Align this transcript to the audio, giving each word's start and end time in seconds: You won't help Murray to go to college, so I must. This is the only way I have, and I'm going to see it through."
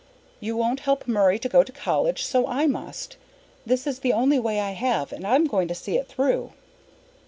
You 0.39 0.57
won't 0.57 0.79
help 0.79 1.07
Murray 1.07 1.37
to 1.37 1.47
go 1.47 1.61
to 1.61 1.71
college, 1.71 2.23
so 2.25 2.47
I 2.47 2.65
must. 2.65 3.17
This 3.67 3.85
is 3.85 3.99
the 3.99 4.13
only 4.13 4.39
way 4.39 4.59
I 4.59 4.71
have, 4.71 5.13
and 5.13 5.27
I'm 5.27 5.45
going 5.45 5.67
to 5.67 5.75
see 5.75 5.95
it 5.95 6.07
through." 6.07 6.53